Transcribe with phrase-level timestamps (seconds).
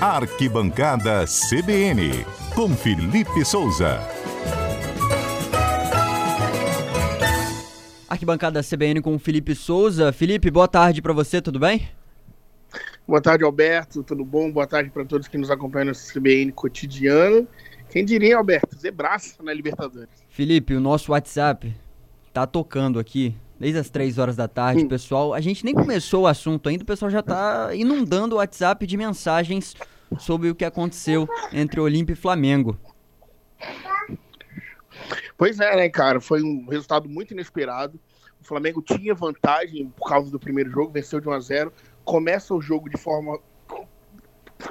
[0.00, 3.98] Arquibancada CBN, com Felipe Souza.
[8.08, 10.12] Arquibancada CBN com Felipe Souza.
[10.12, 11.88] Felipe, boa tarde para você, tudo bem?
[13.08, 14.52] Boa tarde, Alberto, tudo bom?
[14.52, 17.48] Boa tarde para todos que nos acompanham no CBN cotidiano.
[17.90, 20.10] Quem diria, Alberto, zebraça na Libertadores.
[20.28, 21.74] Felipe, o nosso WhatsApp
[22.32, 24.88] tá tocando aqui desde as três horas da tarde, hum.
[24.88, 25.34] pessoal.
[25.34, 28.96] A gente nem começou o assunto ainda, o pessoal já tá inundando o WhatsApp de
[28.96, 29.74] mensagens
[30.18, 32.78] sobre o que aconteceu entre Olímpia e Flamengo.
[35.36, 36.20] Pois é, né, cara?
[36.20, 37.98] Foi um resultado muito inesperado.
[38.40, 41.72] O Flamengo tinha vantagem por causa do primeiro jogo, venceu de 1 a 0
[42.04, 43.38] Começa o jogo de forma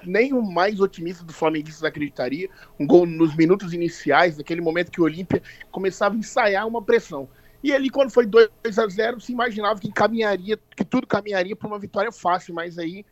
[0.06, 2.50] nem o mais otimista dos flamenguistas acreditaria.
[2.80, 5.42] Um gol nos minutos iniciais, naquele momento que o Olímpia
[5.72, 7.30] começava a ensaiar uma pressão.
[7.68, 8.50] E ali, quando foi 2
[8.80, 13.06] a 0 se imaginava que caminharia, que tudo caminharia para uma vitória fácil, mas aí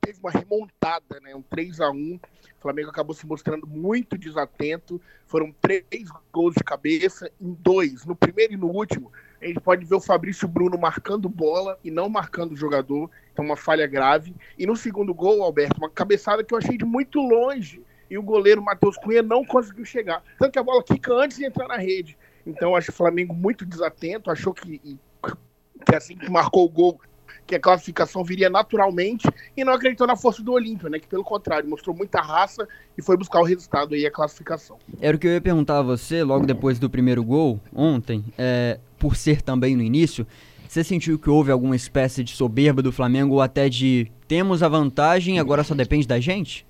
[0.00, 1.36] teve uma remontada, né?
[1.36, 2.20] Um 3 a 1 O
[2.62, 4.98] Flamengo acabou se mostrando muito desatento.
[5.26, 9.12] Foram três gols de cabeça, em dois, no primeiro e no último.
[9.38, 13.10] A gente pode ver o Fabrício Bruno marcando bola e não marcando o jogador.
[13.34, 14.34] Então, uma falha grave.
[14.56, 17.82] E no segundo gol, Alberto, uma cabeçada que eu achei de muito longe.
[18.08, 20.24] E o goleiro Matheus Cunha não conseguiu chegar.
[20.38, 22.16] Tanto que a bola quica antes de entrar na rede.
[22.46, 24.30] Então, acho o Flamengo muito desatento.
[24.30, 27.00] Achou que, que assim que marcou o gol,
[27.46, 29.28] que a classificação viria naturalmente.
[29.56, 30.98] E não acreditou na força do Olímpio, né?
[30.98, 34.78] Que, pelo contrário, mostrou muita raça e foi buscar o resultado aí, a classificação.
[35.00, 38.78] Era o que eu ia perguntar a você, logo depois do primeiro gol, ontem, é,
[38.98, 40.26] por ser também no início.
[40.68, 44.68] Você sentiu que houve alguma espécie de soberba do Flamengo ou até de temos a
[44.68, 46.66] vantagem, agora só depende da gente?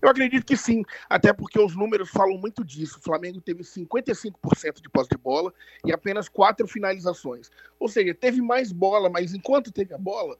[0.00, 2.98] Eu acredito que sim, até porque os números falam muito disso.
[2.98, 5.52] O Flamengo teve 55% de posse de bola
[5.84, 7.50] e apenas quatro finalizações.
[7.78, 10.36] Ou seja, teve mais bola, mas enquanto teve a bola,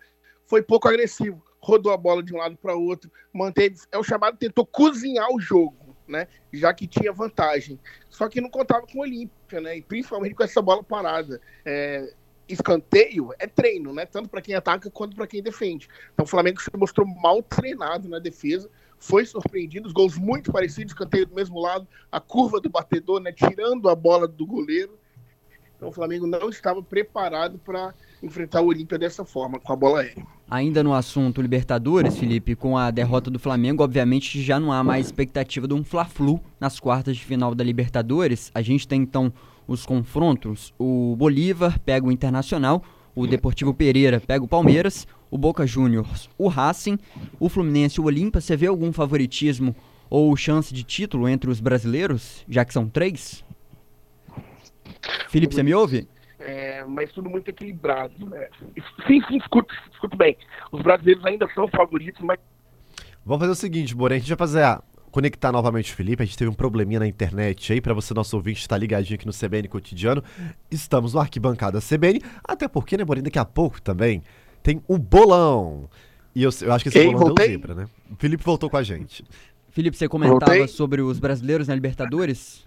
[0.47, 1.43] foi pouco agressivo.
[1.61, 3.77] Rodou a bola de um lado para outro, manteve.
[3.91, 6.27] É o chamado, tentou cozinhar o jogo, né?
[6.53, 7.79] Já que tinha vantagem.
[8.11, 9.77] Só que não contava com o Olímpia, né?
[9.77, 11.41] E principalmente com essa bola parada.
[11.65, 12.13] É,
[12.49, 14.07] escanteio é treino, né?
[14.07, 15.89] Tanto para quem ataca quanto para quem defende.
[16.13, 18.71] Então o Flamengo se mostrou mal treinado na defesa,
[19.03, 23.33] foi surpreendido, os gols muito parecidos, escanteio do mesmo lado, a curva do batedor, né?
[23.33, 24.97] Tirando a bola do goleiro.
[25.77, 27.93] Então o Flamengo não estava preparado para
[28.23, 30.25] enfrentar o Olímpia dessa forma, com a bola aérea.
[30.49, 35.07] Ainda no assunto Libertadores, Felipe, com a derrota do Flamengo, obviamente já não há mais
[35.07, 38.53] expectativa de um Fla-Flu nas quartas de final da Libertadores.
[38.55, 39.33] A gente tem então
[39.67, 42.85] os confrontos, o Bolívar pega o Internacional,
[43.17, 46.99] o Deportivo Pereira pega o Palmeiras, o Boca Juniors, o Racing,
[47.41, 48.39] o Fluminense e o Olímpia.
[48.39, 49.75] Você vê algum favoritismo
[50.11, 53.43] ou chance de título entre os brasileiros, já que são três?
[55.31, 56.07] Felipe, você me ouve?
[56.39, 58.13] É, mas tudo muito equilibrado.
[58.27, 58.47] Né?
[59.07, 60.37] Sim, sim, escuto, escuto bem.
[60.71, 62.39] Os brasileiros ainda são favoritos, mas.
[63.25, 66.23] Vamos fazer o seguinte, Borém, a gente vai fazer a, conectar novamente o Felipe.
[66.23, 69.15] A gente teve um probleminha na internet aí, para você, nosso ouvinte, estar tá ligadinho
[69.15, 70.23] aqui no CBN Cotidiano.
[70.71, 74.23] Estamos no Arquibancada CBN, até porque, né, Borinho, daqui a pouco também
[74.63, 75.89] tem o bolão.
[76.35, 77.49] E eu, eu acho que esse Ei, bolão voltei?
[77.49, 77.89] deu zebra, né?
[78.11, 79.25] O Felipe voltou com a gente.
[79.71, 80.69] Felipe, você comentava voltei?
[80.69, 82.67] sobre os brasileiros na Libertadores?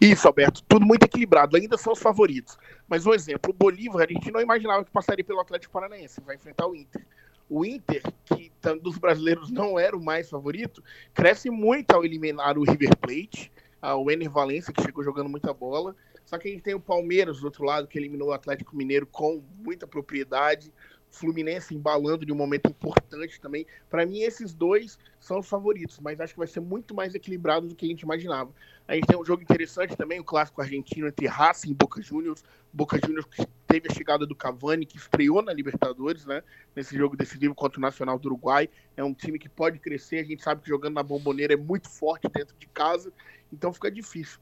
[0.00, 2.56] Isso, Alberto, tudo muito equilibrado, ainda são os favoritos.
[2.88, 6.36] Mas um exemplo, o Bolívar, a gente não imaginava que passaria pelo Atlético Paranaense, vai
[6.36, 7.04] enfrentar o Inter
[7.48, 8.50] o Inter, que
[8.82, 13.52] dos brasileiros não era o mais favorito, cresce muito ao eliminar o River Plate,
[13.82, 15.94] o Ener Valencia, que chegou jogando muita bola.
[16.24, 19.06] Só que a gente tem o Palmeiras do outro lado, que eliminou o Atlético Mineiro
[19.06, 20.72] com muita propriedade.
[21.10, 23.64] Fluminense embalando de um momento importante também.
[23.88, 27.68] Para mim, esses dois são os favoritos, mas acho que vai ser muito mais equilibrado
[27.68, 28.52] do que a gente imaginava.
[28.88, 32.42] A gente tem um jogo interessante também, o clássico argentino entre Racing e Boca Juniors.
[32.72, 33.28] Boca Juniors
[33.68, 36.42] teve a chegada do Cavani, que estreou na Libertadores, né?
[36.74, 38.68] Nesse jogo decisivo contra o Nacional do Uruguai.
[38.96, 41.88] É um time que pode crescer, a gente sabe que jogando na bomboneira é muito
[41.88, 43.12] forte dentro de casa,
[43.52, 44.40] então fica difícil.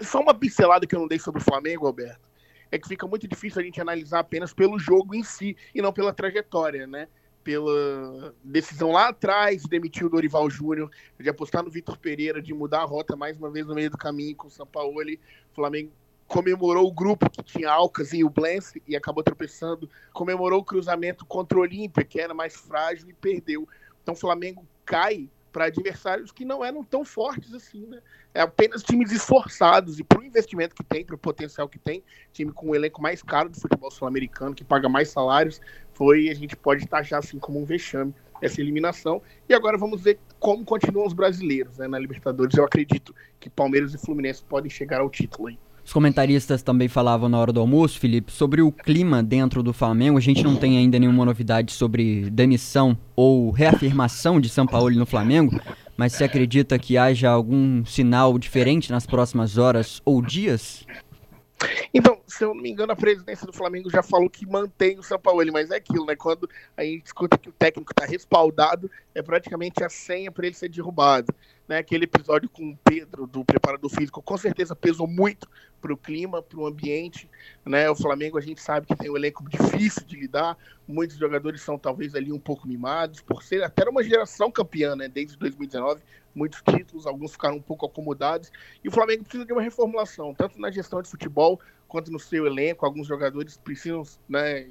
[0.00, 2.32] Só uma pincelada que eu não dei sobre o Flamengo, Alberto
[2.72, 5.92] é que fica muito difícil a gente analisar apenas pelo jogo em si e não
[5.92, 7.06] pela trajetória, né?
[7.44, 10.90] Pela decisão lá atrás de demitir o Dorival Júnior,
[11.20, 13.98] de apostar no Vitor Pereira, de mudar a rota mais uma vez no meio do
[13.98, 15.02] caminho com o São Paulo.
[15.02, 15.92] O Flamengo
[16.26, 19.90] comemorou o grupo que tinha Alcas e o Blance e acabou tropeçando.
[20.10, 23.68] Comemorou o cruzamento contra o Olímpia, que era mais frágil e perdeu.
[24.02, 28.00] Então o Flamengo cai para adversários que não eram tão fortes assim, né?
[28.34, 32.02] É apenas times esforçados e para o investimento que tem, para o potencial que tem,
[32.32, 35.60] time com o elenco mais caro do futebol sul-americano, que paga mais salários,
[35.92, 39.22] foi, a gente pode taxar assim como um vexame essa eliminação.
[39.48, 42.56] E agora vamos ver como continuam os brasileiros né, na Libertadores.
[42.56, 45.58] Eu acredito que Palmeiras e Fluminense podem chegar ao título aí.
[45.84, 50.16] Os comentaristas também falavam na hora do almoço, Felipe, sobre o clima dentro do Flamengo.
[50.16, 55.04] A gente não tem ainda nenhuma novidade sobre demissão ou reafirmação de São Paulo no
[55.04, 55.60] Flamengo,
[55.96, 60.86] mas você acredita que haja algum sinal diferente nas próximas horas ou dias?
[61.92, 65.02] Então, se eu não me engano, a presidência do Flamengo já falou que mantém o
[65.02, 66.16] São Paulo, mas é aquilo, né?
[66.16, 70.54] Quando a gente escuta que o técnico está respaldado, é praticamente a senha para ele
[70.54, 71.34] ser derrubado.
[71.68, 71.78] Né?
[71.78, 75.48] Aquele episódio com o Pedro, do preparador físico, com certeza pesou muito
[75.80, 77.28] para o clima, para o ambiente.
[77.64, 77.88] Né?
[77.90, 80.56] O Flamengo, a gente sabe que tem um elenco difícil de lidar,
[80.88, 85.08] muitos jogadores são talvez ali um pouco mimados, por ser até uma geração campeã, né?
[85.08, 86.00] Desde 2019,
[86.34, 88.50] muitos títulos, alguns ficaram um pouco acomodados.
[88.82, 92.46] E o Flamengo precisa de uma reformulação, tanto na gestão de futebol quanto no seu
[92.46, 92.84] elenco.
[92.84, 94.68] Alguns jogadores precisam, né,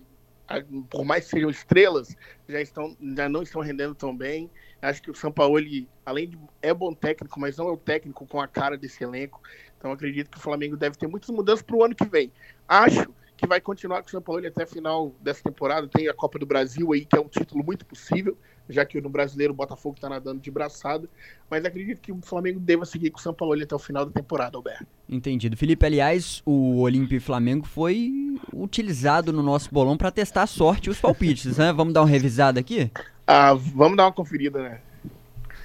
[0.90, 2.16] por mais que sejam estrelas,
[2.48, 4.50] já, estão, já não estão rendendo tão bem.
[4.82, 5.58] Acho que o São Paulo,
[6.06, 9.42] além de é bom técnico, mas não é o técnico com a cara desse elenco.
[9.78, 12.32] Então acredito que o Flamengo deve ter muitas mudanças para o ano que vem.
[12.68, 15.88] Acho que vai continuar com o São Paulo até a final dessa temporada.
[15.88, 18.38] Tem a Copa do Brasil aí, que é um título muito possível
[18.70, 21.08] já que no brasileiro o Botafogo está nadando de braçada,
[21.50, 24.12] mas acredito que o Flamengo deva seguir com o São Paulo até o final da
[24.12, 24.86] temporada, Alberto.
[25.10, 25.58] Entendido.
[25.58, 28.12] Felipe, aliás, o Olímpio Flamengo foi
[28.54, 31.74] utilizado no nosso bolão para testar a sorte e os palpites, né?
[31.74, 32.90] Vamos dar uma revisada aqui?
[33.28, 34.82] Ah, vamos dar uma conferida, né?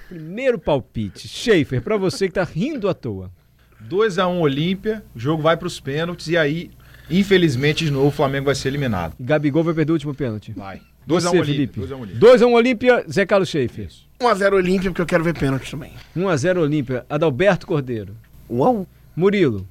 [0.09, 3.31] Primeiro palpite, Schaefer, para você que tá rindo à toa.
[3.79, 6.71] 2 a 1 um, Olímpia, o jogo vai para os pênaltis e aí,
[7.09, 9.13] infelizmente, de novo o Flamengo vai ser eliminado.
[9.19, 10.51] Gabigol vai perder o último pênalti.
[10.51, 10.81] Vai.
[11.07, 11.83] 2x1 um Olímpia.
[12.19, 13.87] 2x1 um Olímpia, Zé Carlos Schaefer.
[14.19, 15.93] 1x0 Olímpia, porque eu quero ver pênalti também.
[16.15, 17.05] 1x0 Olímpia.
[17.09, 18.15] Adalberto Cordeiro.
[18.51, 18.85] 1x1.
[19.15, 19.65] Murilo.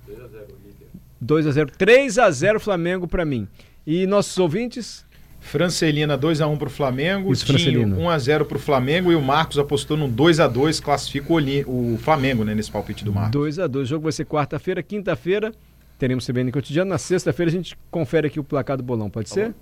[1.23, 3.47] 2x0 3x0 Flamengo pra mim.
[3.87, 5.05] E nossos ouvintes?
[5.41, 10.83] Francelina 2x1 pro Flamengo, Isso, Tinho 1x0 pro Flamengo e o Marcos apostou no 2x2,
[10.83, 13.41] classifica o, o Flamengo né, nesse palpite do Marcos.
[13.41, 15.53] 2x2, o jogo vai ser quarta-feira, quinta-feira
[15.99, 19.35] teremos CBN Cotidiano, na sexta-feira a gente confere aqui o placar do bolão, pode tá
[19.35, 19.49] ser?
[19.49, 19.55] Bom.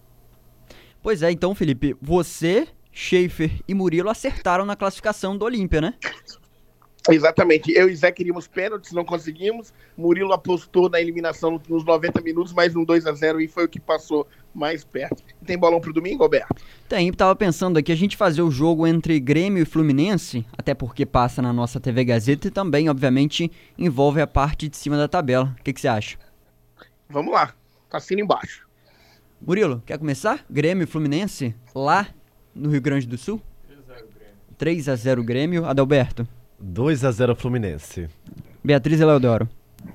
[1.02, 5.94] Pois é, então, Felipe, você, Schaefer e Murilo acertaram na classificação do Olímpia, né?
[7.10, 7.70] Exatamente.
[7.70, 9.74] Eu e Zé queríamos pênaltis, não conseguimos.
[9.96, 13.68] Murilo apostou na eliminação nos 90 minutos, mas no 2 a 0 e foi o
[13.68, 15.22] que passou mais perto.
[15.44, 16.54] Tem bolão pro domingo, Alberto?
[16.88, 21.04] Tem, tava pensando aqui a gente fazer o jogo entre Grêmio e Fluminense, até porque
[21.04, 25.54] passa na nossa TV Gazeta e também, obviamente, envolve a parte de cima da tabela.
[25.60, 26.16] O que, que você acha?
[27.08, 27.54] Vamos lá,
[27.90, 28.66] tá assina embaixo.
[29.40, 30.42] Murilo, quer começar?
[30.48, 32.08] Grêmio Fluminense, lá
[32.54, 33.42] no Rio Grande do Sul?
[34.56, 35.66] 3 a 0 Grêmio.
[35.66, 36.26] Adalberto?
[36.66, 38.08] 2 a 0 Fluminense.
[38.64, 39.46] Beatriz Eleodoro?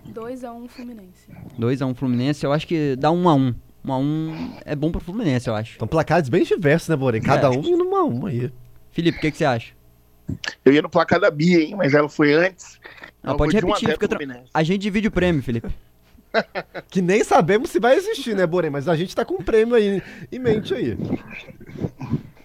[0.06, 1.28] 2 a 1 Fluminense.
[1.58, 4.76] 2 a 1 Fluminense, eu acho que dá 1 a 1 1 a 1 é
[4.76, 5.80] bom pro Fluminense, eu acho.
[5.80, 7.22] São placares bem diversos, né, Borém?
[7.22, 7.50] Cada é.
[7.50, 8.52] um indo 1 a 1 aí.
[8.92, 9.74] Felipe, o que, que você acha?
[10.64, 12.80] Eu ia no placar da Bia, hein, mas ela foi antes.
[13.24, 14.44] Não, pode repetir, fica tra...
[14.54, 15.70] A gente divide o prêmio, Felipe.
[16.88, 18.70] que nem sabemos se vai existir, né, Borém?
[18.70, 20.96] Mas a gente tá com um prêmio aí em mente aí.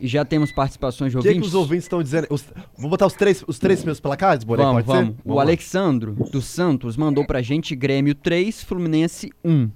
[0.01, 1.37] E já temos participações de ouvintes.
[1.37, 2.27] O que, que os ouvintes estão dizendo?
[2.31, 2.45] Os,
[2.77, 5.15] vou botar os três, os três meus placares, Borém, vamos, pode vamos.
[5.17, 5.23] ser?
[5.25, 9.71] Vamos o Alexandro dos Santos mandou pra gente Grêmio 3, Fluminense 1.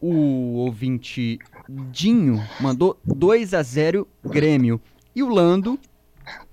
[0.00, 1.38] O ouvinte
[1.90, 4.80] Dinho mandou 2 a 0 Grêmio.
[5.14, 5.78] E o Lando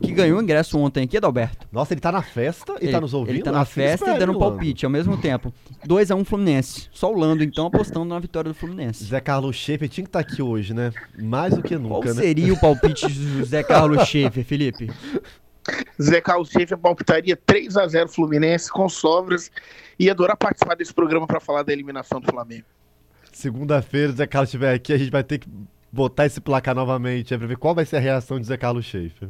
[0.01, 1.67] que ganhou o ingresso ontem aqui, Adalberto.
[1.71, 3.35] Nossa, ele tá na festa e ele, tá nos ouvindo?
[3.35, 5.53] Ele tá na festa e dando um palpite ao mesmo tempo.
[5.87, 6.89] 2x1 um Fluminense.
[6.91, 9.03] Só o Lando, então, apostando na vitória do Fluminense.
[9.03, 10.91] Zé Carlos Schaefer tinha que estar tá aqui hoje, né?
[11.17, 12.21] Mais do que nunca, Qual né?
[12.21, 14.89] seria o palpite do Zé Carlos Schaefer, Felipe?
[16.01, 19.51] Zé Carlos Schaefer palpitaria 3x0 Fluminense com sobras
[19.97, 22.65] e adorar participar desse programa para falar da eliminação do Flamengo.
[23.31, 25.47] Segunda-feira, o Zé Carlos estiver aqui, a gente vai ter que
[25.91, 28.85] botar esse placar novamente, é pra ver qual vai ser a reação de Zé Carlos
[28.85, 29.29] Schaefer.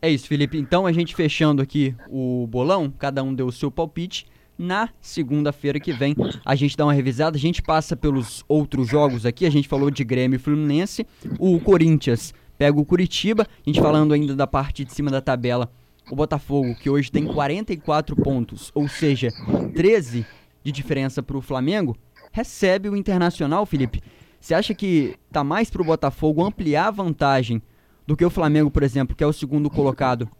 [0.00, 0.58] É isso, Felipe.
[0.58, 4.26] Então a gente fechando aqui o bolão, cada um deu o seu palpite.
[4.58, 9.26] Na segunda-feira que vem a gente dá uma revisada, a gente passa pelos outros jogos
[9.26, 9.44] aqui.
[9.44, 11.06] A gente falou de Grêmio e Fluminense,
[11.38, 15.70] o Corinthians pega o Curitiba, a gente falando ainda da parte de cima da tabela.
[16.10, 19.28] O Botafogo, que hoje tem 44 pontos, ou seja,
[19.74, 20.24] 13
[20.62, 21.96] de diferença para o Flamengo,
[22.32, 24.00] recebe o Internacional, Felipe.
[24.40, 27.60] Você acha que tá mais para o Botafogo ampliar a vantagem
[28.06, 30.30] do que o Flamengo, por exemplo, que é o segundo colocado,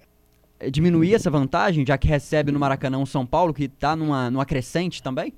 [0.59, 4.31] é, diminuir essa vantagem, já que recebe no Maracanã um São Paulo que está numa,
[4.31, 5.35] numa crescente também?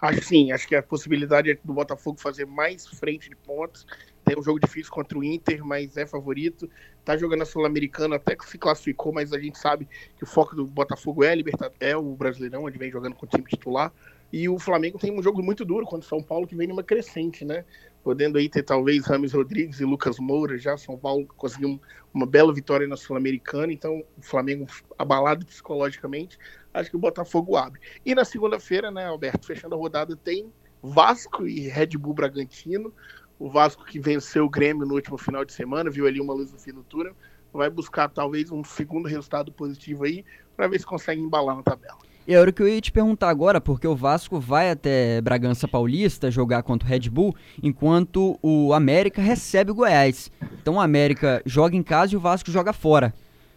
[0.00, 3.86] Acho sim, acho que a possibilidade é do Botafogo fazer mais frente de pontos.
[4.24, 6.70] Tem um jogo difícil contra o Inter, mas é favorito.
[7.04, 10.54] Tá jogando a Sul-Americana, até que se classificou, mas a gente sabe que o foco
[10.54, 13.92] do Botafogo é, a é o Brasileirão, ele vem jogando com o time titular.
[14.32, 16.84] E o Flamengo tem um jogo muito duro contra o São Paulo, que vem numa
[16.84, 17.64] crescente, né?
[18.02, 20.76] Podendo aí ter talvez Rames Rodrigues e Lucas Moura já.
[20.76, 21.80] São Paulo conseguiu
[22.12, 24.66] uma bela vitória na Sul-Americana, então o Flamengo
[24.98, 26.38] abalado psicologicamente.
[26.72, 27.80] acho que o Botafogo abre.
[28.04, 30.52] E na segunda-feira, né, Alberto, fechando a rodada, tem
[30.82, 32.92] Vasco e Red Bull Bragantino.
[33.38, 36.52] O Vasco que venceu o Grêmio no último final de semana, viu ali uma luz
[36.52, 37.14] no fim do túnel,
[37.52, 40.24] vai buscar talvez um segundo resultado positivo aí,
[40.56, 41.98] para ver se consegue embalar na tabela.
[42.30, 45.66] E era o que eu ia te perguntar agora, porque o Vasco vai até Bragança
[45.66, 50.30] Paulista jogar contra o Red Bull, enquanto o América recebe o Goiás.
[50.62, 53.12] Então o América joga em casa e o Vasco joga fora.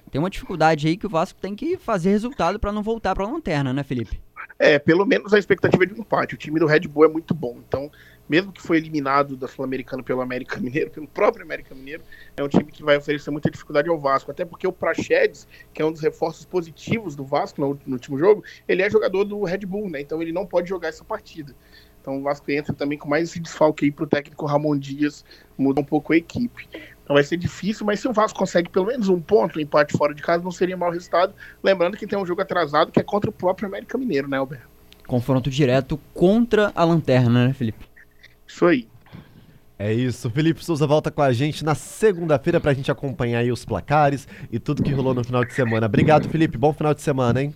[0.10, 3.24] Tem uma dificuldade aí que o Vasco tem que fazer resultado para não voltar para
[3.24, 4.20] a lanterna, né, Felipe?
[4.58, 6.34] É, pelo menos a expectativa é de um empate.
[6.34, 7.92] O time do Red Bull é muito bom, então
[8.28, 12.04] mesmo que foi eliminado da Sul-Americana pelo América Mineiro, pelo próprio América Mineiro,
[12.36, 14.32] é um time que vai oferecer muita dificuldade ao Vasco.
[14.32, 18.18] Até porque o Praxedes, que é um dos reforços positivos do Vasco no, no, último
[18.18, 20.02] jogo, ele é jogador do Red Bull, né?
[20.02, 21.56] Então ele não pode jogar essa partida.
[22.02, 25.24] Então o Vasco entra também com mais esse desfalque aí pro técnico Ramon Dias,
[25.58, 26.68] muda um pouco a equipe.
[27.04, 29.98] Então vai ser difícil, mas se o Vasco consegue pelo menos um ponto, um empate
[29.98, 31.34] fora de casa, não seria mau resultado.
[31.62, 34.68] Lembrando que tem um jogo atrasado que é contra o próprio América Mineiro, né, Alberto?
[35.08, 37.93] Confronto direto contra a lanterna, né, Felipe?
[38.54, 38.88] Isso aí.
[39.80, 43.66] É isso, Felipe Souza volta com a gente na segunda-feira pra gente acompanhar aí os
[43.66, 45.88] placares e tudo que rolou no final de semana.
[45.88, 46.56] Obrigado, Felipe.
[46.56, 47.56] Bom final de semana, hein?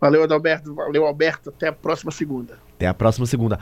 [0.00, 0.74] Valeu, Adalberto.
[0.74, 1.50] Valeu, Alberto.
[1.50, 2.58] Até a próxima segunda.
[2.74, 3.58] Até a próxima segunda.